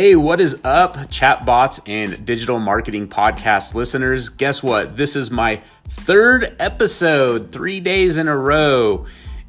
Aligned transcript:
Hey, 0.00 0.14
what 0.14 0.40
is 0.40 0.56
up, 0.62 0.94
chatbots 1.08 1.80
and 1.84 2.24
digital 2.24 2.60
marketing 2.60 3.08
podcast 3.08 3.74
listeners? 3.74 4.28
Guess 4.28 4.62
what? 4.62 4.96
This 4.96 5.16
is 5.16 5.28
my 5.28 5.60
third 5.88 6.54
episode, 6.60 7.50
three 7.50 7.80
days 7.80 8.16
in 8.16 8.28
a 8.28 8.36
row. 8.36 9.06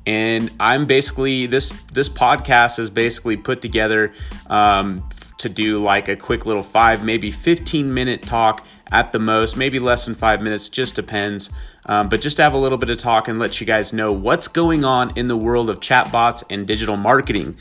And 0.08 0.52
I'm 0.60 0.88
basically 0.88 1.46
this 1.46 1.72
this 1.94 2.10
podcast 2.10 2.80
is 2.80 2.90
basically 2.90 3.38
put 3.38 3.62
together 3.62 4.12
um, 4.48 5.08
to 5.38 5.50
do 5.50 5.84
like 5.84 6.08
a 6.08 6.16
quick 6.16 6.48
little 6.48 6.64
five, 6.64 7.06
maybe 7.06 7.30
15 7.30 7.94
minute 7.94 8.24
talk 8.24 8.66
at 8.92 9.12
the 9.12 9.20
most, 9.20 9.56
maybe 9.56 9.78
less 9.78 10.06
than 10.06 10.16
five 10.16 10.42
minutes, 10.42 10.68
just 10.68 10.96
depends. 10.96 11.52
Um, 11.86 12.10
but 12.10 12.22
just 12.22 12.38
to 12.38 12.44
have 12.44 12.54
a 12.54 12.58
little 12.58 12.80
bit 12.80 12.90
of 12.90 12.98
talk 12.98 13.28
and 13.28 13.38
let 13.38 13.62
you 13.62 13.68
guys 13.68 13.94
know 13.94 14.12
what's 14.12 14.48
going 14.48 14.84
on 14.84 15.16
in 15.16 15.28
the 15.28 15.38
world 15.38 15.70
of 15.70 15.80
chatbots 15.80 16.44
and 16.50 16.66
digital 16.66 16.98
marketing. 16.98 17.56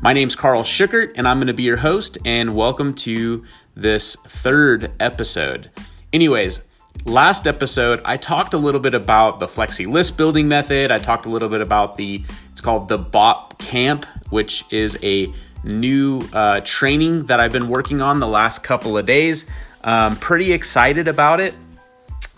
My 0.00 0.12
name's 0.12 0.36
Karl 0.36 0.62
Schuckert, 0.62 1.14
and 1.16 1.26
I'm 1.26 1.38
going 1.38 1.48
to 1.48 1.54
be 1.54 1.64
your 1.64 1.78
host, 1.78 2.18
and 2.24 2.54
welcome 2.54 2.94
to 2.94 3.44
this 3.74 4.14
third 4.14 4.92
episode. 5.00 5.70
Anyways, 6.12 6.64
last 7.04 7.48
episode, 7.48 8.00
I 8.04 8.16
talked 8.16 8.54
a 8.54 8.58
little 8.58 8.80
bit 8.80 8.94
about 8.94 9.40
the 9.40 9.46
Flexi 9.46 9.88
list 9.88 10.16
building 10.16 10.46
method. 10.46 10.92
I 10.92 10.98
talked 10.98 11.26
a 11.26 11.28
little 11.28 11.48
bit 11.48 11.60
about 11.60 11.96
the, 11.96 12.22
it's 12.52 12.60
called 12.60 12.88
the 12.88 12.96
Bot 12.96 13.58
Camp, 13.58 14.04
which 14.30 14.64
is 14.70 14.96
a 15.02 15.34
new 15.64 16.20
uh, 16.32 16.60
training 16.60 17.26
that 17.26 17.40
I've 17.40 17.52
been 17.52 17.68
working 17.68 18.00
on 18.00 18.20
the 18.20 18.28
last 18.28 18.62
couple 18.62 18.96
of 18.96 19.04
days. 19.04 19.46
Um, 19.82 20.14
pretty 20.14 20.52
excited 20.52 21.08
about 21.08 21.40
it. 21.40 21.54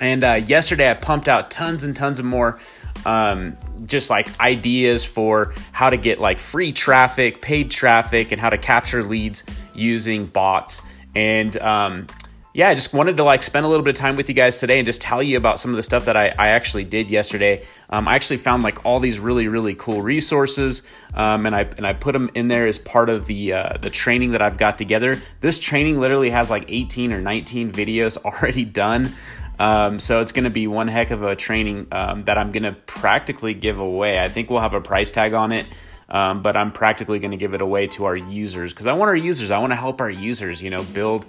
And 0.00 0.24
uh, 0.24 0.40
yesterday, 0.46 0.90
I 0.90 0.94
pumped 0.94 1.28
out 1.28 1.50
tons 1.50 1.84
and 1.84 1.94
tons 1.94 2.18
of 2.18 2.24
more 2.24 2.58
um, 3.04 3.56
just 3.86 4.10
like 4.10 4.40
ideas 4.40 5.04
for 5.04 5.54
how 5.72 5.90
to 5.90 5.96
get 5.96 6.20
like 6.20 6.40
free 6.40 6.72
traffic, 6.72 7.42
paid 7.42 7.70
traffic, 7.70 8.32
and 8.32 8.40
how 8.40 8.50
to 8.50 8.58
capture 8.58 9.02
leads 9.02 9.44
using 9.74 10.26
bots. 10.26 10.82
And 11.14 11.56
um, 11.58 12.06
yeah, 12.52 12.68
I 12.68 12.74
just 12.74 12.92
wanted 12.92 13.16
to 13.18 13.24
like 13.24 13.44
spend 13.44 13.64
a 13.64 13.68
little 13.68 13.84
bit 13.84 13.96
of 13.96 14.00
time 14.00 14.16
with 14.16 14.28
you 14.28 14.34
guys 14.34 14.58
today 14.58 14.78
and 14.78 14.86
just 14.86 15.00
tell 15.00 15.22
you 15.22 15.36
about 15.36 15.60
some 15.60 15.70
of 15.70 15.76
the 15.76 15.82
stuff 15.82 16.06
that 16.06 16.16
I, 16.16 16.32
I 16.36 16.48
actually 16.48 16.84
did 16.84 17.08
yesterday. 17.08 17.64
Um, 17.90 18.08
I 18.08 18.16
actually 18.16 18.38
found 18.38 18.64
like 18.64 18.84
all 18.84 18.98
these 18.98 19.20
really 19.20 19.46
really 19.46 19.74
cool 19.74 20.02
resources, 20.02 20.82
um, 21.14 21.46
and 21.46 21.54
I 21.54 21.62
and 21.76 21.86
I 21.86 21.92
put 21.92 22.12
them 22.12 22.28
in 22.34 22.48
there 22.48 22.66
as 22.66 22.76
part 22.76 23.08
of 23.08 23.26
the 23.26 23.52
uh, 23.52 23.76
the 23.80 23.90
training 23.90 24.32
that 24.32 24.42
I've 24.42 24.58
got 24.58 24.78
together. 24.78 25.20
This 25.40 25.60
training 25.60 26.00
literally 26.00 26.30
has 26.30 26.50
like 26.50 26.64
18 26.68 27.12
or 27.12 27.20
19 27.20 27.70
videos 27.70 28.16
already 28.24 28.64
done. 28.64 29.14
Um, 29.60 29.98
so 29.98 30.22
it's 30.22 30.32
going 30.32 30.44
to 30.44 30.50
be 30.50 30.66
one 30.66 30.88
heck 30.88 31.10
of 31.10 31.22
a 31.22 31.36
training 31.36 31.86
um, 31.92 32.24
that 32.24 32.38
I'm 32.38 32.50
going 32.50 32.62
to 32.62 32.72
practically 32.72 33.52
give 33.52 33.78
away. 33.78 34.18
I 34.18 34.30
think 34.30 34.48
we'll 34.48 34.60
have 34.60 34.72
a 34.72 34.80
price 34.80 35.10
tag 35.10 35.34
on 35.34 35.52
it, 35.52 35.66
um, 36.08 36.40
but 36.40 36.56
I'm 36.56 36.72
practically 36.72 37.18
going 37.18 37.32
to 37.32 37.36
give 37.36 37.52
it 37.52 37.60
away 37.60 37.86
to 37.88 38.06
our 38.06 38.16
users 38.16 38.72
because 38.72 38.86
I 38.86 38.94
want 38.94 39.10
our 39.10 39.16
users. 39.16 39.50
I 39.50 39.58
want 39.58 39.72
to 39.72 39.76
help 39.76 40.00
our 40.00 40.08
users, 40.08 40.62
you 40.62 40.70
know, 40.70 40.82
build, 40.82 41.26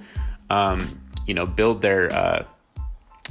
um, 0.50 1.02
you 1.28 1.34
know, 1.34 1.46
build 1.46 1.82
their 1.82 2.10
uh, 2.10 2.46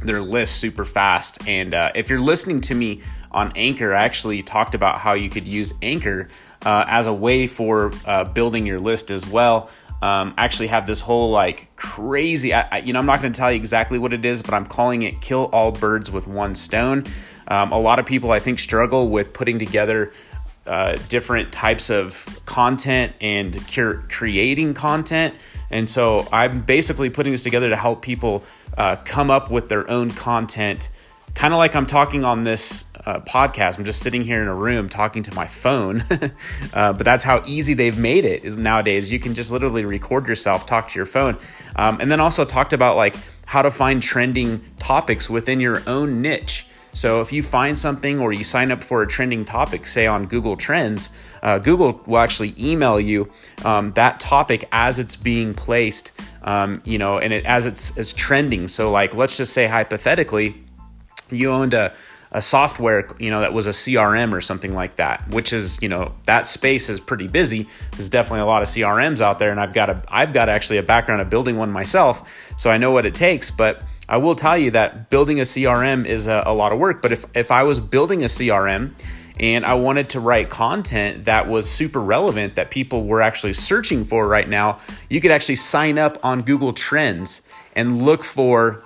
their 0.02 0.20
list 0.20 0.56
super 0.56 0.84
fast. 0.84 1.48
And 1.48 1.72
uh, 1.72 1.92
if 1.94 2.10
you're 2.10 2.20
listening 2.20 2.60
to 2.62 2.74
me 2.74 3.00
on 3.30 3.52
Anchor, 3.56 3.94
I 3.94 4.04
actually 4.04 4.42
talked 4.42 4.74
about 4.74 4.98
how 4.98 5.14
you 5.14 5.30
could 5.30 5.48
use 5.48 5.72
Anchor 5.80 6.28
uh, 6.66 6.84
as 6.86 7.06
a 7.06 7.14
way 7.14 7.46
for 7.46 7.90
uh, 8.04 8.24
building 8.24 8.66
your 8.66 8.78
list 8.78 9.10
as 9.10 9.26
well 9.26 9.70
um, 10.02 10.34
actually 10.38 10.68
have 10.68 10.86
this 10.86 11.00
whole 11.00 11.30
like 11.30 11.74
crazy 11.76 12.54
I, 12.54 12.68
I, 12.70 12.78
you 12.78 12.92
know 12.92 12.98
i'm 12.98 13.06
not 13.06 13.20
going 13.20 13.32
to 13.32 13.38
tell 13.38 13.50
you 13.50 13.56
exactly 13.56 13.98
what 13.98 14.12
it 14.12 14.24
is 14.24 14.42
but 14.42 14.54
i'm 14.54 14.66
calling 14.66 15.02
it 15.02 15.20
kill 15.20 15.44
all 15.52 15.72
birds 15.72 16.10
with 16.10 16.26
one 16.26 16.54
stone. 16.54 17.04
Um, 17.48 17.72
a 17.72 17.80
lot 17.80 17.98
of 17.98 18.06
people 18.06 18.30
i 18.30 18.38
think 18.38 18.58
struggle 18.58 19.08
with 19.08 19.32
putting 19.32 19.58
together 19.58 20.12
uh, 20.66 20.96
different 21.08 21.52
types 21.52 21.90
of 21.90 22.40
content 22.44 23.14
and 23.20 23.66
creating 24.08 24.74
content. 24.74 25.34
And 25.70 25.88
so 25.88 26.26
i'm 26.32 26.62
basically 26.62 27.10
putting 27.10 27.32
this 27.32 27.42
together 27.42 27.69
to 27.69 27.76
help 27.76 28.02
people 28.02 28.44
uh, 28.78 28.96
come 29.04 29.30
up 29.30 29.50
with 29.50 29.69
their 29.69 29.91
own 29.91 30.10
content. 30.10 30.91
Kind 31.34 31.52
of 31.52 31.58
like 31.58 31.75
i'm 31.75 31.86
talking 31.86 32.25
on 32.25 32.44
this 32.44 32.84
uh, 33.06 33.21
podcast. 33.21 33.78
I'm 33.78 33.84
just 33.84 34.03
sitting 34.03 34.22
here 34.22 34.43
in 34.43 34.49
a 34.49 34.55
room 34.55 34.88
talking 34.88 35.22
to 35.25 35.34
my 35.34 35.47
phone. 35.47 36.03
uh, 36.75 36.93
but 36.93 37.05
that's 37.05 37.25
how 37.25 37.43
easy 37.47 37.75
they've 37.75 37.99
made 37.99 38.25
it 38.25 38.44
is 38.44 38.56
nowadays. 38.56 39.12
You 39.12 39.19
can 39.19 39.34
just 39.34 39.53
literally 39.53 39.84
record 39.84 40.27
yourself, 40.27 40.66
talk 40.66 40.88
to 40.88 40.99
your 40.99 41.06
phone, 41.06 41.38
um, 41.77 42.00
and 42.00 42.11
then 42.11 42.21
also 42.21 42.44
talked 42.44 42.72
about 42.72 42.97
like 42.97 43.16
how 43.47 43.62
to 43.62 43.71
find 43.71 44.03
trending 44.03 44.61
topics 44.78 45.28
within 45.28 45.61
your 45.61 45.83
own 45.88 46.22
niche. 46.22 46.66
So 46.93 47.21
if 47.21 47.33
you 47.33 47.43
find 47.43 47.78
something 47.78 48.19
or 48.19 48.33
you 48.33 48.43
sign 48.43 48.72
up 48.72 48.83
for 48.83 49.03
a 49.03 49.06
trending 49.06 49.44
topic, 49.44 49.87
say 49.87 50.06
on 50.06 50.27
Google 50.27 50.56
Trends, 50.56 51.09
uh, 51.43 51.59
Google 51.59 52.03
will 52.06 52.19
actually 52.19 52.55
email 52.59 52.99
you 52.99 53.32
um, 53.65 53.93
that 53.93 54.19
topic 54.19 54.69
as 54.72 54.99
it's 54.99 55.15
being 55.15 55.55
placed, 55.55 56.11
um, 56.43 56.82
you 56.84 56.99
know, 56.99 57.19
and 57.19 57.32
it 57.32 57.47
as 57.47 57.67
it's, 57.67 57.97
it's 57.97 58.12
trending. 58.12 58.67
So 58.67 58.91
like, 58.91 59.15
let's 59.15 59.37
just 59.37 59.53
say 59.53 59.69
hypothetically, 59.69 60.56
you 61.31 61.53
owned 61.53 61.75
a 61.75 61.94
a 62.32 62.41
software, 62.41 63.08
you 63.18 63.30
know, 63.30 63.41
that 63.41 63.52
was 63.52 63.66
a 63.66 63.70
CRM 63.70 64.32
or 64.32 64.41
something 64.41 64.72
like 64.72 64.96
that, 64.96 65.28
which 65.30 65.52
is, 65.52 65.80
you 65.82 65.88
know, 65.88 66.14
that 66.26 66.46
space 66.46 66.88
is 66.88 67.00
pretty 67.00 67.26
busy. 67.26 67.66
There's 67.92 68.08
definitely 68.08 68.41
a 68.41 68.46
lot 68.46 68.62
of 68.62 68.68
CRMs 68.68 69.20
out 69.20 69.38
there, 69.38 69.50
and 69.50 69.60
I've 69.60 69.72
got 69.72 69.91
a, 69.91 70.02
I've 70.08 70.32
got 70.32 70.48
actually 70.48 70.78
a 70.78 70.82
background 70.82 71.20
of 71.20 71.30
building 71.30 71.56
one 71.56 71.72
myself, 71.72 72.54
so 72.56 72.70
I 72.70 72.78
know 72.78 72.92
what 72.92 73.04
it 73.04 73.14
takes. 73.14 73.50
But 73.50 73.82
I 74.08 74.19
will 74.19 74.36
tell 74.36 74.56
you 74.56 74.70
that 74.72 75.10
building 75.10 75.40
a 75.40 75.44
CRM 75.44 76.06
is 76.06 76.28
a, 76.28 76.42
a 76.46 76.54
lot 76.54 76.72
of 76.72 76.78
work. 76.78 77.02
But 77.02 77.12
if 77.12 77.24
if 77.34 77.50
I 77.50 77.64
was 77.64 77.80
building 77.80 78.22
a 78.22 78.26
CRM 78.26 78.92
and 79.40 79.64
I 79.64 79.74
wanted 79.74 80.10
to 80.10 80.20
write 80.20 80.50
content 80.50 81.24
that 81.24 81.48
was 81.48 81.69
super 81.69 82.00
relevant 82.00 82.56
that 82.56 82.70
people 82.70 83.06
were 83.06 83.22
actually 83.22 83.54
searching 83.54 84.04
for 84.04 84.28
right 84.28 84.48
now, 84.48 84.78
you 85.08 85.20
could 85.20 85.30
actually 85.32 85.56
sign 85.56 85.98
up 85.98 86.24
on 86.24 86.42
Google 86.42 86.72
Trends 86.72 87.42
and 87.74 88.02
look 88.02 88.22
for 88.22 88.84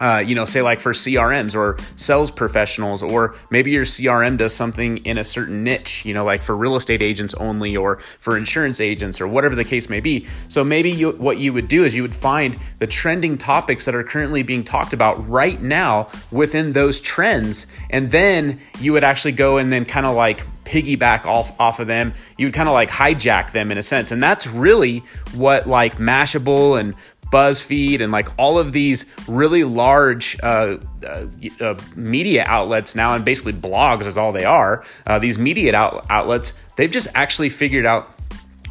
uh, 0.00 0.22
you 0.24 0.34
know, 0.34 0.44
say 0.44 0.62
like 0.62 0.80
for 0.80 0.92
CRMs 0.92 1.54
or 1.54 1.76
sales 1.96 2.30
professionals, 2.30 3.02
or 3.02 3.34
maybe 3.50 3.70
your 3.70 3.84
CRM 3.84 4.36
does 4.36 4.54
something 4.54 4.98
in 4.98 5.18
a 5.18 5.24
certain 5.24 5.64
niche, 5.64 6.04
you 6.04 6.14
know, 6.14 6.24
like 6.24 6.42
for 6.42 6.56
real 6.56 6.76
estate 6.76 7.02
agents 7.02 7.34
only 7.34 7.76
or 7.76 7.98
for 8.20 8.36
insurance 8.36 8.80
agents 8.80 9.20
or 9.20 9.28
whatever 9.28 9.54
the 9.54 9.64
case 9.64 9.88
may 9.88 10.00
be. 10.00 10.26
So 10.48 10.64
maybe 10.64 10.90
you, 10.90 11.12
what 11.12 11.38
you 11.38 11.52
would 11.52 11.68
do 11.68 11.84
is 11.84 11.94
you 11.94 12.02
would 12.02 12.14
find 12.14 12.58
the 12.78 12.86
trending 12.86 13.38
topics 13.38 13.84
that 13.86 13.94
are 13.94 14.04
currently 14.04 14.42
being 14.42 14.64
talked 14.64 14.92
about 14.92 15.28
right 15.28 15.60
now 15.60 16.08
within 16.30 16.72
those 16.72 17.00
trends. 17.00 17.66
And 17.90 18.10
then 18.10 18.60
you 18.80 18.92
would 18.92 19.04
actually 19.04 19.32
go 19.32 19.58
and 19.58 19.72
then 19.72 19.84
kind 19.84 20.06
of 20.06 20.14
like 20.14 20.46
piggyback 20.68 21.24
off 21.24 21.58
off 21.58 21.80
of 21.80 21.86
them. 21.86 22.12
You 22.36 22.46
would 22.46 22.54
kind 22.54 22.68
of 22.68 22.74
like 22.74 22.90
hijack 22.90 23.52
them 23.52 23.72
in 23.72 23.78
a 23.78 23.82
sense. 23.82 24.12
And 24.12 24.22
that's 24.22 24.46
really 24.46 24.98
what 25.34 25.66
like 25.66 25.96
Mashable 25.96 26.78
and 26.78 26.94
BuzzFeed 27.32 28.00
and 28.00 28.12
like 28.12 28.28
all 28.38 28.58
of 28.58 28.72
these 28.72 29.06
really 29.26 29.64
large 29.64 30.38
uh, 30.42 30.76
uh, 31.06 31.26
uh, 31.60 31.78
media 31.94 32.44
outlets 32.46 32.94
now, 32.94 33.14
and 33.14 33.24
basically 33.24 33.52
blogs 33.52 34.06
is 34.06 34.16
all 34.16 34.32
they 34.32 34.44
are. 34.44 34.84
Uh, 35.06 35.18
these 35.18 35.38
media 35.38 35.74
out- 35.74 36.06
outlets, 36.08 36.54
they've 36.76 36.90
just 36.90 37.08
actually 37.14 37.48
figured 37.48 37.86
out 37.86 38.14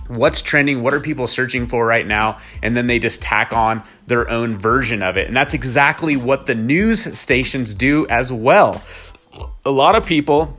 what's 0.07 0.41
trending, 0.41 0.83
what 0.83 0.93
are 0.93 0.99
people 0.99 1.27
searching 1.27 1.67
for 1.67 1.85
right 1.85 2.07
now, 2.07 2.37
and 2.63 2.75
then 2.75 2.87
they 2.87 2.99
just 2.99 3.21
tack 3.21 3.53
on 3.53 3.83
their 4.07 4.29
own 4.29 4.57
version 4.57 5.01
of 5.01 5.17
it. 5.17 5.27
And 5.27 5.35
that's 5.35 5.53
exactly 5.53 6.15
what 6.15 6.45
the 6.45 6.55
news 6.55 7.17
stations 7.17 7.75
do 7.75 8.07
as 8.07 8.31
well. 8.31 8.81
A 9.65 9.71
lot 9.71 9.95
of 9.95 10.05
people 10.05 10.57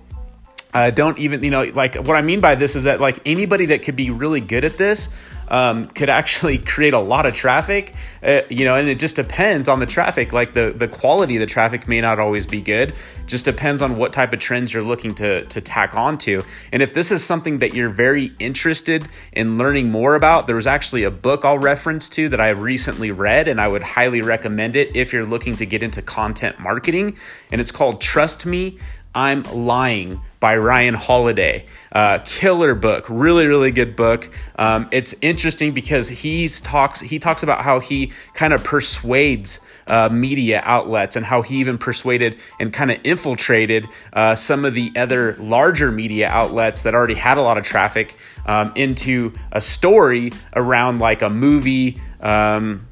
uh, 0.79 0.91
don't 0.91 1.19
even, 1.19 1.43
you 1.43 1.51
know, 1.51 1.65
like 1.65 1.97
what 1.97 2.17
I 2.17 2.23
mean 2.23 2.41
by 2.41 2.55
this 2.55 2.77
is 2.77 2.85
that 2.85 3.01
like 3.01 3.19
anybody 3.27 3.67
that 3.67 3.83
could 3.83 3.97
be 3.97 4.11
really 4.11 4.41
good 4.41 4.65
at 4.65 4.77
this 4.77 5.09
um, 5.49 5.87
could 5.87 6.09
actually 6.09 6.59
create 6.75 6.95
a 6.95 7.01
lot 7.01 7.27
of 7.27 7.35
traffic, 7.35 7.95
uh, 8.23 8.43
you 8.49 8.65
know, 8.65 8.77
and 8.77 8.89
it 8.89 8.99
just 8.99 9.17
depends 9.17 9.67
on 9.67 9.81
the 9.81 9.87
traffic. 9.87 10.33
Like 10.33 10.53
the, 10.53 10.73
the 10.77 10.87
quality 10.87 11.37
of 11.37 11.41
the 11.41 11.47
traffic 11.47 11.89
may 11.89 12.01
not 12.01 12.21
always 12.21 12.47
be 12.47 12.61
good, 12.61 12.95
just 13.27 13.45
depends 13.45 13.83
on 13.83 13.97
what 13.97 14.13
type 14.13 14.33
of 14.33 14.39
trends 14.39 14.73
you're 14.73 14.85
looking 14.85 15.15
to, 15.17 15.45
to 15.47 15.61
tack 15.61 15.97
onto. 15.97 16.43
And 16.73 16.83
if 16.83 16.95
this 16.95 17.11
is 17.11 17.25
something 17.25 17.59
that 17.59 17.75
you're 17.75 17.91
very 17.91 18.33
interested 18.39 19.09
in 19.33 19.59
learning 19.59 19.91
more 19.91 20.15
about, 20.15 20.47
there 20.47 20.57
was 20.57 20.67
actually 20.67 21.05
a 21.05 21.11
book 21.11 21.45
I'll 21.45 21.59
reference 21.59 22.09
to 22.11 22.29
that 22.29 22.41
I 22.41 22.51
recently 22.51 23.11
read, 23.11 23.49
and 23.49 23.61
I 23.61 23.67
would 23.67 23.83
highly 23.83 24.21
recommend 24.21 24.77
it 24.77 24.95
if 24.95 25.13
you're 25.13 25.27
looking 25.27 25.57
to 25.57 25.67
get 25.67 25.83
into 25.83 26.03
content 26.03 26.61
marketing. 26.61 27.17
And 27.51 27.61
it's 27.61 27.73
called 27.73 28.01
Trust 28.01 28.47
Me 28.47 28.79
I'm 29.15 29.43
Lying 29.43 30.21
by 30.39 30.57
Ryan 30.59 30.95
Holiday. 30.95 31.67
Uh, 31.91 32.19
killer 32.25 32.75
book, 32.75 33.07
really, 33.09 33.47
really 33.47 33.73
good 33.73 33.97
book. 33.97 34.31
Um, 34.57 34.89
it's 34.93 35.15
interesting 35.23 35.73
because 35.73 36.09
he's 36.09 36.61
talks 36.61 37.01
he 37.01 37.19
talks 37.19 37.43
about 37.43 37.63
how 37.63 37.81
he 37.81 38.13
kind 38.35 38.53
of 38.53 38.63
persuades 38.63 39.61
uh, 39.87 40.09
media 40.11 40.61
outlets 40.65 41.17
and 41.17 41.25
how 41.25 41.43
he 41.43 41.57
even 41.57 41.79
persuaded 41.79 42.39
and 42.61 42.73
kind 42.73 42.91
of 42.91 42.99
infiltrated 43.05 43.87
uh, 44.13 44.35
some 44.35 44.65
of 44.65 44.75
the 44.75 44.93
other 44.95 45.35
larger 45.37 45.91
media 45.91 46.29
outlets 46.29 46.83
that 46.83 46.95
already 46.95 47.15
had 47.15 47.39
a 47.39 47.43
lot 47.43 47.57
of 47.57 47.65
traffic 47.65 48.17
um, 48.47 48.73
into 48.77 49.33
a 49.53 49.61
story 49.61 50.33
around 50.55 50.99
like 50.99 51.23
a 51.23 51.31
movie 51.31 51.99
um, 52.21 52.87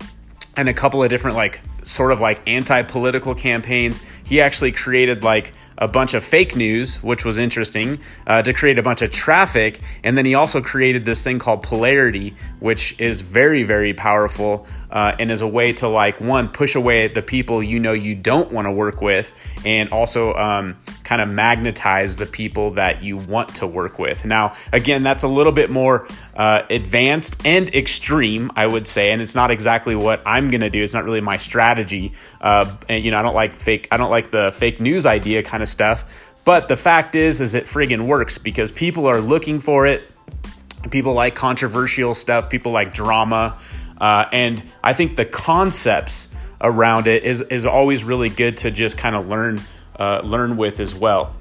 and 0.57 0.69
a 0.69 0.75
couple 0.75 1.03
of 1.03 1.11
different 1.11 1.37
like 1.37 1.61
sort 1.87 2.13
of 2.13 2.21
like 2.21 2.41
anti 2.47 2.83
political 2.83 3.35
campaigns. 3.35 4.01
He 4.27 4.41
actually 4.41 4.73
created 4.73 5.23
like 5.23 5.55
a 5.79 5.89
bunch 5.89 6.15
of 6.15 6.25
fake 6.25 6.57
news, 6.57 7.03
which 7.03 7.25
was 7.25 7.39
interesting, 7.39 7.99
uh, 8.27 8.43
to 8.43 8.53
create 8.53 8.79
a 8.79 8.83
bunch 8.83 9.03
of 9.03 9.11
traffic. 9.11 9.79
And 10.03 10.17
then 10.17 10.25
he 10.25 10.35
also 10.35 10.63
created 10.63 11.05
this 11.05 11.23
thing 11.23 11.39
called 11.39 11.63
polarity, 11.63 12.35
which 12.61 12.99
is 12.99 13.21
very, 13.21 13.63
very 13.63 13.93
powerful 13.93 14.67
uh, 14.91 15.15
and 15.19 15.31
is 15.31 15.43
a 15.43 15.47
way 15.47 15.75
to, 15.75 15.89
like, 15.89 16.19
one, 16.21 16.49
push 16.49 16.77
away 16.77 17.09
the 17.09 17.21
people 17.21 17.63
you 17.63 17.79
know 17.79 17.93
you 17.93 18.15
don't 18.15 18.51
want 18.53 18.67
to 18.67 18.73
work 18.73 19.03
with, 19.03 19.33
and 19.67 19.91
also 19.91 20.33
um, 20.35 20.77
kind 21.05 21.21
of 21.21 21.29
magnetize 21.29 22.17
the 22.17 22.25
people 22.25 22.71
that 22.71 23.03
you 23.03 23.19
want 23.19 23.57
to 23.57 23.67
work 23.67 23.99
with. 23.99 24.25
Now, 24.25 24.55
again, 24.73 25.03
that's 25.03 25.25
a 25.25 25.29
little 25.29 25.53
bit 25.53 25.71
more 25.71 26.09
uh, 26.35 26.63
advanced 26.71 27.45
and 27.45 27.75
extreme, 27.75 28.51
I 28.57 28.67
would 28.67 28.87
say, 28.87 29.11
and 29.11 29.21
it's 29.21 29.35
not 29.35 29.51
exactly 29.51 29.95
what 29.95 30.23
I'm 30.25 30.49
going 30.49 30.63
to 30.63 30.71
do. 30.71 30.83
It's 30.83 30.95
not 30.95 31.05
really 31.05 31.21
my 31.21 31.37
strategy. 31.37 32.13
Uh, 32.41 32.75
and, 32.89 33.05
you 33.05 33.11
know, 33.11 33.19
I 33.19 33.23
don't 33.23 33.35
like 33.35 33.57
fake, 33.57 33.89
I 33.91 33.99
don't 33.99 34.11
like 34.11 34.16
the 34.31 34.53
fake 34.53 34.81
news 34.81 35.05
idea 35.05 35.43
kind 35.43 35.63
of 35.63 35.67
of 35.67 35.71
stuff. 35.71 36.33
But 36.45 36.69
the 36.69 36.77
fact 36.77 37.15
is, 37.15 37.41
is 37.41 37.55
it 37.55 37.65
friggin' 37.65 38.07
works 38.07 38.39
because 38.39 38.71
people 38.71 39.07
are 39.07 39.21
looking 39.21 39.61
for 39.61 39.87
it. 39.87 40.11
People 40.91 41.15
like 41.15 41.35
controversial 41.35 42.15
stuff. 42.15 42.49
People 42.49 42.73
like 42.73 42.95
drama, 42.95 43.59
uh, 44.01 44.27
and 44.33 44.63
I 44.83 44.93
think 44.93 45.17
the 45.17 45.25
concepts 45.25 46.29
around 46.61 47.09
it 47.09 47.25
is 47.25 47.43
is 47.43 47.67
always 47.67 48.05
really 48.05 48.29
good 48.29 48.59
to 48.59 48.71
just 48.71 48.97
kind 48.97 49.17
of 49.17 49.29
learn 49.29 49.61
uh, 49.99 50.21
learn 50.23 50.57
with 50.57 50.79
as 50.79 50.95
well. 50.95 51.35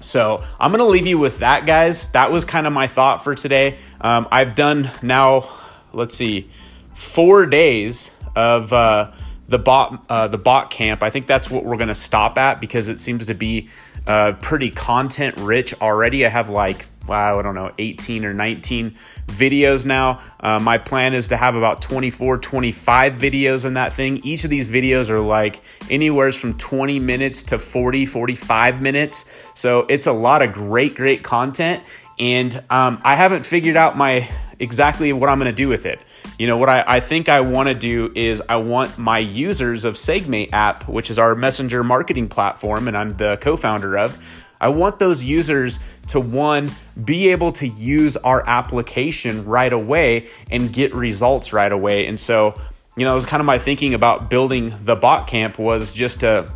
So 0.00 0.42
I'm 0.58 0.70
gonna 0.70 0.86
leave 0.86 1.06
you 1.06 1.18
with 1.18 1.40
that, 1.40 1.66
guys. 1.66 2.08
That 2.08 2.32
was 2.32 2.46
kind 2.46 2.66
of 2.66 2.72
my 2.72 2.86
thought 2.86 3.22
for 3.22 3.34
today. 3.34 3.76
Um, 4.00 4.26
I've 4.32 4.54
done 4.54 4.90
now, 5.02 5.50
let's 5.92 6.14
see, 6.14 6.48
four 6.94 7.46
days 7.46 8.10
of. 8.34 8.72
Uh, 8.72 9.12
the 9.50 9.58
bot 9.58 10.06
uh, 10.08 10.28
the 10.28 10.38
bot 10.38 10.70
camp. 10.70 11.02
I 11.02 11.10
think 11.10 11.26
that's 11.26 11.50
what 11.50 11.64
we're 11.64 11.76
going 11.76 11.88
to 11.88 11.94
stop 11.94 12.38
at 12.38 12.60
because 12.60 12.88
it 12.88 12.98
seems 12.98 13.26
to 13.26 13.34
be 13.34 13.68
uh, 14.06 14.32
pretty 14.40 14.70
content 14.70 15.36
rich 15.38 15.74
already. 15.80 16.24
I 16.24 16.28
have 16.28 16.48
like 16.48 16.86
wow, 17.08 17.40
I 17.40 17.42
don't 17.42 17.56
know, 17.56 17.72
18 17.76 18.24
or 18.24 18.32
19 18.32 18.94
videos 19.26 19.84
now. 19.84 20.20
Uh, 20.38 20.60
my 20.60 20.78
plan 20.78 21.12
is 21.12 21.28
to 21.28 21.36
have 21.36 21.56
about 21.56 21.82
24, 21.82 22.38
25 22.38 23.14
videos 23.14 23.64
in 23.66 23.74
that 23.74 23.92
thing. 23.92 24.18
Each 24.18 24.44
of 24.44 24.50
these 24.50 24.70
videos 24.70 25.10
are 25.10 25.18
like 25.18 25.60
anywhere 25.90 26.30
from 26.30 26.56
20 26.56 27.00
minutes 27.00 27.42
to 27.44 27.58
40, 27.58 28.06
45 28.06 28.80
minutes. 28.80 29.24
So 29.54 29.86
it's 29.88 30.06
a 30.06 30.12
lot 30.12 30.42
of 30.42 30.52
great, 30.52 30.94
great 30.94 31.24
content. 31.24 31.82
And 32.20 32.54
um, 32.70 33.00
I 33.02 33.16
haven't 33.16 33.44
figured 33.44 33.76
out 33.76 33.96
my 33.96 34.28
exactly 34.60 35.12
what 35.12 35.28
I'm 35.30 35.38
going 35.38 35.50
to 35.50 35.56
do 35.56 35.68
with 35.68 35.86
it. 35.86 35.98
You 36.40 36.46
know, 36.46 36.56
what 36.56 36.70
I, 36.70 36.82
I 36.86 37.00
think 37.00 37.28
I 37.28 37.42
want 37.42 37.68
to 37.68 37.74
do 37.74 38.10
is 38.14 38.42
I 38.48 38.56
want 38.56 38.96
my 38.96 39.18
users 39.18 39.84
of 39.84 39.92
Segmate 39.92 40.48
app, 40.54 40.88
which 40.88 41.10
is 41.10 41.18
our 41.18 41.34
messenger 41.34 41.84
marketing 41.84 42.30
platform, 42.30 42.88
and 42.88 42.96
I'm 42.96 43.14
the 43.18 43.36
co 43.42 43.58
founder 43.58 43.98
of. 43.98 44.46
I 44.58 44.68
want 44.68 44.98
those 44.98 45.22
users 45.22 45.78
to 46.08 46.18
one, 46.18 46.70
be 47.04 47.28
able 47.32 47.52
to 47.52 47.68
use 47.68 48.16
our 48.16 48.42
application 48.48 49.44
right 49.44 49.70
away 49.70 50.28
and 50.50 50.72
get 50.72 50.94
results 50.94 51.52
right 51.52 51.70
away. 51.70 52.06
And 52.06 52.18
so, 52.18 52.58
you 52.96 53.04
know, 53.04 53.12
it 53.12 53.16
was 53.16 53.26
kind 53.26 53.42
of 53.42 53.44
my 53.44 53.58
thinking 53.58 53.92
about 53.92 54.30
building 54.30 54.72
the 54.82 54.96
bot 54.96 55.26
camp 55.26 55.58
was 55.58 55.92
just 55.92 56.20
to 56.20 56.50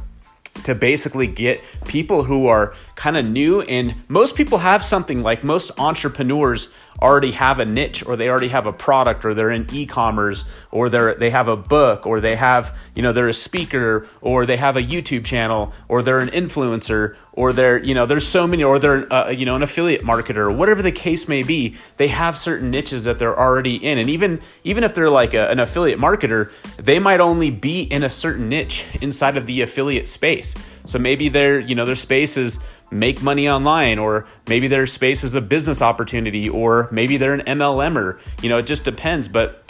to 0.63 0.75
basically 0.75 1.27
get 1.27 1.63
people 1.87 2.23
who 2.23 2.47
are 2.47 2.75
kind 2.95 3.17
of 3.17 3.27
new 3.27 3.61
and 3.63 3.95
most 4.09 4.37
people 4.37 4.59
have 4.59 4.83
something 4.83 5.23
like 5.23 5.43
most 5.43 5.73
entrepreneurs 5.79 6.73
already 7.01 7.33
have 7.33 7.59
a 7.59 7.65
niche 7.65 8.05
or 8.07 8.17
they 8.17 8.29
already 8.29 8.49
have 8.49 8.67
a 8.67 8.73
product 8.73 9.25
or 9.25 9.35
they're 9.35 9.51
in 9.51 9.67
e-commerce 9.73 10.45
or 10.71 10.89
they're 10.89 11.15
they 11.15 11.31
have 11.31 11.49
a 11.49 11.57
book 11.57 12.07
or 12.07 12.21
they 12.21 12.37
have 12.37 12.77
you 12.95 13.03
know 13.03 13.13
they're 13.13 13.29
a 13.29 13.35
speaker 13.35 14.09
or 14.21 14.47
they 14.47 14.57
have 14.57 14.77
a 14.77 14.83
YouTube 14.83 15.25
channel 15.25 15.73
or 15.89 16.03
they're 16.03 16.21
an 16.21 16.29
influencer 16.29 17.17
or 17.33 17.53
they're 17.53 17.83
you 17.83 17.95
know 17.95 18.07
there's 18.07 18.27
so 18.27 18.47
many 18.47 18.63
or 18.63 18.79
they're 18.79 19.13
uh, 19.13 19.31
you 19.31 19.45
know 19.45 19.57
an 19.57 19.63
affiliate 19.63 20.03
marketer 20.03 20.55
whatever 20.55 20.83
the 20.83 20.93
case 20.93 21.29
may 21.29 21.43
be 21.43 21.77
they 21.97 22.09
have 22.09 22.37
certain 22.37 22.71
niches 22.71 23.05
that 23.05 23.19
they're 23.19 23.39
already 23.39 23.77
in. 23.77 23.99
And 23.99 24.09
even 24.09 24.41
even 24.63 24.85
if 24.85 24.95
they're 24.95 25.11
like 25.11 25.35
a, 25.35 25.51
an 25.51 25.61
affiliate 25.61 25.99
marketer 25.99 26.53
they 26.77 26.99
might 26.99 27.21
only 27.21 27.51
be 27.51 27.83
in 27.83 28.03
a 28.03 28.11
certain 28.11 28.49
niche 28.49 28.87
inside 29.01 29.37
of 29.37 29.47
the 29.47 29.63
affiliate 29.63 30.09
space 30.09 30.55
so 30.87 30.99
maybe 30.99 31.29
their 31.29 31.61
you 31.61 31.75
know 31.75 31.87
their 31.87 31.97
space 31.97 32.37
is 32.37 32.61
make 32.91 33.23
money 33.23 33.49
online 33.49 33.99
or 33.99 34.27
maybe 34.49 34.69
their 34.69 34.87
space 34.87 35.25
is 35.25 35.35
a 35.35 35.41
business 35.41 35.83
opportunity 35.83 36.49
or 36.49 36.89
maybe 36.93 37.17
they're 37.17 37.35
an 37.35 37.41
MLMer. 37.41 38.19
You 38.43 38.49
know, 38.49 38.59
it 38.59 38.67
just 38.67 38.85
depends, 38.85 39.29
but 39.29 39.65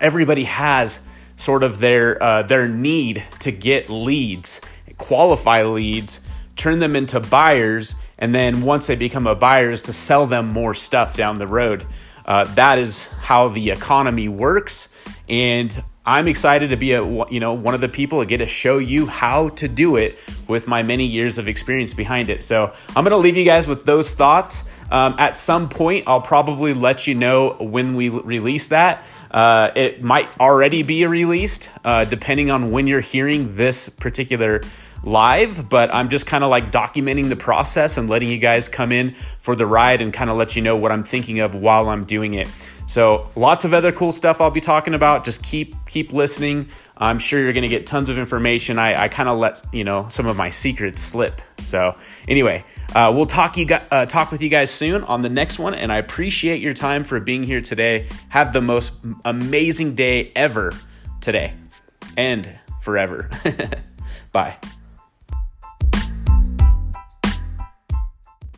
everybody 0.00 0.44
has 0.44 1.00
sort 1.36 1.62
of 1.62 1.78
their 1.78 2.22
uh, 2.22 2.42
their 2.42 2.68
need 2.68 3.24
to 3.40 3.52
get 3.52 3.88
leads, 3.90 4.60
qualify 4.96 5.62
leads, 5.64 6.20
turn 6.56 6.78
them 6.78 6.96
into 6.96 7.20
buyers, 7.20 7.94
and 8.18 8.34
then 8.34 8.62
once 8.62 8.86
they 8.86 8.96
become 8.96 9.26
a 9.26 9.34
buyers 9.34 9.82
to 9.84 9.92
sell 9.92 10.26
them 10.26 10.48
more 10.48 10.74
stuff 10.74 11.16
down 11.16 11.38
the 11.38 11.46
road. 11.46 11.86
Uh, 12.24 12.42
that 12.54 12.78
is 12.78 13.06
how 13.20 13.48
the 13.48 13.70
economy 13.70 14.28
works, 14.28 14.88
and 15.28 15.82
I'm 16.06 16.28
excited 16.28 16.70
to 16.70 16.76
be 16.76 16.92
a 16.92 17.04
you 17.04 17.40
know 17.40 17.54
one 17.54 17.74
of 17.74 17.80
the 17.80 17.88
people 17.88 18.20
to 18.20 18.26
get 18.26 18.38
to 18.38 18.46
show 18.46 18.78
you 18.78 19.06
how 19.06 19.48
to 19.50 19.66
do 19.66 19.96
it 19.96 20.18
with 20.46 20.68
my 20.68 20.82
many 20.82 21.04
years 21.04 21.38
of 21.38 21.48
experience 21.48 21.94
behind 21.94 22.30
it. 22.30 22.42
So 22.42 22.72
I'm 22.94 23.04
gonna 23.04 23.16
leave 23.16 23.36
you 23.36 23.44
guys 23.44 23.66
with 23.66 23.84
those 23.84 24.14
thoughts. 24.14 24.64
Um, 24.90 25.16
at 25.18 25.36
some 25.36 25.68
point, 25.68 26.04
I'll 26.06 26.20
probably 26.20 26.72
let 26.72 27.08
you 27.08 27.16
know 27.16 27.56
when 27.58 27.96
we 27.96 28.08
release 28.08 28.68
that. 28.68 29.04
Uh, 29.32 29.72
it 29.74 30.02
might 30.02 30.38
already 30.38 30.84
be 30.84 31.04
released, 31.04 31.70
uh, 31.84 32.04
depending 32.04 32.50
on 32.50 32.70
when 32.70 32.86
you're 32.86 33.00
hearing 33.00 33.56
this 33.56 33.88
particular 33.88 34.62
live, 35.06 35.68
but 35.68 35.94
I'm 35.94 36.08
just 36.08 36.26
kind 36.26 36.44
of 36.44 36.50
like 36.50 36.72
documenting 36.72 37.28
the 37.28 37.36
process 37.36 37.96
and 37.96 38.10
letting 38.10 38.28
you 38.28 38.38
guys 38.38 38.68
come 38.68 38.92
in 38.92 39.14
for 39.38 39.56
the 39.56 39.66
ride 39.66 40.02
and 40.02 40.12
kind 40.12 40.28
of 40.28 40.36
let 40.36 40.56
you 40.56 40.62
know 40.62 40.76
what 40.76 40.92
I'm 40.92 41.04
thinking 41.04 41.40
of 41.40 41.54
while 41.54 41.88
I'm 41.88 42.04
doing 42.04 42.34
it. 42.34 42.48
So 42.86 43.28
lots 43.36 43.64
of 43.64 43.74
other 43.74 43.92
cool 43.92 44.12
stuff 44.12 44.40
I'll 44.40 44.50
be 44.50 44.60
talking 44.60 44.94
about. 44.94 45.24
Just 45.24 45.42
keep 45.42 45.74
keep 45.86 46.12
listening. 46.12 46.68
I'm 46.96 47.18
sure 47.18 47.40
you're 47.40 47.52
to 47.52 47.68
get 47.68 47.84
tons 47.84 48.08
of 48.08 48.16
information. 48.16 48.78
I, 48.78 49.04
I 49.04 49.08
kind 49.08 49.28
of 49.28 49.38
let 49.38 49.60
you 49.72 49.84
know 49.84 50.06
some 50.08 50.26
of 50.26 50.36
my 50.36 50.50
secrets 50.50 51.00
slip. 51.00 51.40
So 51.62 51.96
anyway, 52.28 52.64
uh, 52.94 53.12
we'll 53.14 53.26
talk 53.26 53.56
you 53.56 53.66
uh, 53.90 54.06
talk 54.06 54.30
with 54.30 54.42
you 54.42 54.48
guys 54.48 54.70
soon 54.70 55.02
on 55.04 55.22
the 55.22 55.28
next 55.28 55.58
one. 55.58 55.74
And 55.74 55.92
I 55.92 55.98
appreciate 55.98 56.60
your 56.60 56.74
time 56.74 57.04
for 57.04 57.18
being 57.20 57.42
here 57.42 57.60
today. 57.60 58.08
Have 58.28 58.52
the 58.52 58.62
most 58.62 58.92
amazing 59.24 59.94
day 59.94 60.32
ever 60.36 60.72
today 61.20 61.54
and 62.16 62.48
forever. 62.80 63.28
Bye. 64.32 64.56